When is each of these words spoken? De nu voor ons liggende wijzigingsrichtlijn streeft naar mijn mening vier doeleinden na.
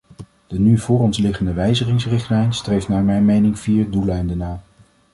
De 0.47 0.59
nu 0.59 0.77
voor 0.77 0.99
ons 0.99 1.17
liggende 1.17 1.53
wijzigingsrichtlijn 1.53 2.53
streeft 2.53 2.87
naar 2.87 3.03
mijn 3.03 3.25
mening 3.25 3.59
vier 3.59 3.89
doeleinden 3.89 4.37
na. 4.37 4.61